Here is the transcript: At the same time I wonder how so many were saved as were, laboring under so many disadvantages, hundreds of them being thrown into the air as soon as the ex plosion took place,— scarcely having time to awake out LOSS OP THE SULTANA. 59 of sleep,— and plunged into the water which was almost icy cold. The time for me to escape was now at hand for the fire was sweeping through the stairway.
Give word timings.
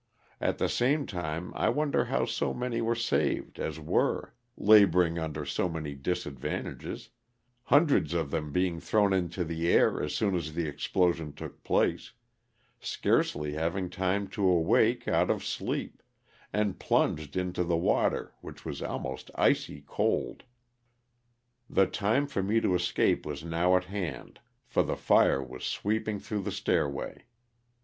At 0.39 0.57
the 0.57 0.67
same 0.67 1.05
time 1.05 1.53
I 1.55 1.69
wonder 1.69 2.05
how 2.05 2.25
so 2.25 2.55
many 2.55 2.81
were 2.81 2.95
saved 2.95 3.59
as 3.59 3.79
were, 3.79 4.33
laboring 4.57 5.19
under 5.19 5.45
so 5.45 5.69
many 5.69 5.93
disadvantages, 5.93 7.09
hundreds 7.65 8.15
of 8.15 8.31
them 8.31 8.51
being 8.51 8.79
thrown 8.79 9.13
into 9.13 9.43
the 9.43 9.67
air 9.69 10.01
as 10.01 10.15
soon 10.15 10.33
as 10.33 10.55
the 10.55 10.67
ex 10.67 10.87
plosion 10.87 11.35
took 11.35 11.63
place,— 11.63 12.13
scarcely 12.79 13.53
having 13.53 13.91
time 13.91 14.27
to 14.29 14.43
awake 14.49 15.07
out 15.07 15.27
LOSS 15.27 15.35
OP 15.35 15.37
THE 15.37 15.43
SULTANA. 15.43 15.43
59 15.73 15.85
of 15.85 15.91
sleep,— 15.91 16.03
and 16.53 16.79
plunged 16.79 17.37
into 17.37 17.63
the 17.63 17.77
water 17.77 18.33
which 18.41 18.65
was 18.65 18.81
almost 18.81 19.29
icy 19.35 19.81
cold. 19.85 20.45
The 21.69 21.85
time 21.85 22.25
for 22.25 22.41
me 22.41 22.59
to 22.61 22.73
escape 22.73 23.23
was 23.23 23.43
now 23.43 23.77
at 23.77 23.83
hand 23.83 24.39
for 24.65 24.81
the 24.81 24.97
fire 24.97 25.43
was 25.43 25.63
sweeping 25.63 26.17
through 26.17 26.41
the 26.41 26.51
stairway. 26.51 27.25